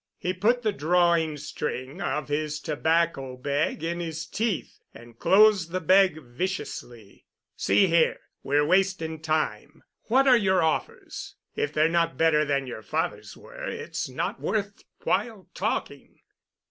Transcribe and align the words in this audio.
He 0.17 0.33
put 0.33 0.63
the 0.63 0.71
drawing 0.71 1.37
string 1.37 2.01
of 2.01 2.27
his 2.27 2.59
tobacco 2.59 3.37
bag 3.37 3.83
in 3.83 3.99
his 3.99 4.25
teeth 4.25 4.79
and 4.95 5.19
closed 5.19 5.69
the 5.71 5.79
bag 5.79 6.23
viciously. 6.23 7.27
"See 7.55 7.85
here—we're 7.85 8.65
wasting 8.65 9.21
time. 9.21 9.83
What 10.05 10.27
are 10.27 10.37
your 10.37 10.63
offers? 10.63 11.35
If 11.55 11.71
they're 11.71 11.87
not 11.87 12.17
better 12.17 12.43
than 12.43 12.65
your 12.65 12.81
father's 12.81 13.37
were, 13.37 13.67
it's 13.69 14.09
not 14.09 14.39
worth 14.41 14.83
while 15.03 15.47
talking." 15.53 16.17